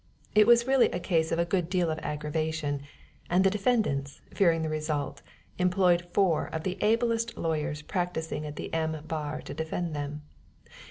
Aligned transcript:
It 0.33 0.47
was 0.47 0.65
really 0.65 0.89
a 0.89 0.99
case 0.99 1.31
of 1.31 1.37
a 1.37 1.45
good 1.45 1.69
deal 1.69 1.91
of 1.91 1.99
aggravation, 1.99 2.81
and 3.29 3.43
the 3.43 3.51
defendants, 3.51 4.19
fearing 4.33 4.63
the 4.63 4.67
result, 4.69 5.21
employed 5.59 6.07
four 6.11 6.47
of 6.47 6.63
the 6.63 6.79
ablest 6.81 7.37
lawyers 7.37 7.83
practicing 7.83 8.43
at 8.47 8.55
the 8.55 8.73
M. 8.73 8.99
bar 9.07 9.43
to 9.43 9.53
defend 9.53 9.95
them. 9.95 10.23